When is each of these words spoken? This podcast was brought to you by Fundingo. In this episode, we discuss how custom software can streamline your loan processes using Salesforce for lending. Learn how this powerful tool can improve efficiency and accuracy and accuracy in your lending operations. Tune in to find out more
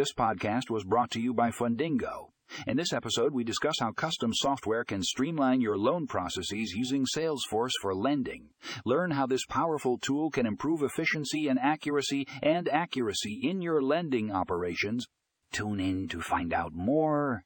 This 0.00 0.14
podcast 0.14 0.70
was 0.70 0.82
brought 0.82 1.10
to 1.10 1.20
you 1.20 1.34
by 1.34 1.50
Fundingo. 1.50 2.30
In 2.66 2.78
this 2.78 2.94
episode, 2.94 3.34
we 3.34 3.44
discuss 3.44 3.74
how 3.80 3.92
custom 3.92 4.32
software 4.32 4.82
can 4.82 5.02
streamline 5.02 5.60
your 5.60 5.76
loan 5.76 6.06
processes 6.06 6.72
using 6.74 7.04
Salesforce 7.04 7.72
for 7.82 7.94
lending. 7.94 8.48
Learn 8.86 9.10
how 9.10 9.26
this 9.26 9.44
powerful 9.44 9.98
tool 9.98 10.30
can 10.30 10.46
improve 10.46 10.82
efficiency 10.82 11.48
and 11.48 11.58
accuracy 11.58 12.26
and 12.42 12.66
accuracy 12.70 13.40
in 13.42 13.60
your 13.60 13.82
lending 13.82 14.32
operations. 14.32 15.04
Tune 15.52 15.78
in 15.80 16.08
to 16.08 16.22
find 16.22 16.54
out 16.54 16.72
more 16.72 17.44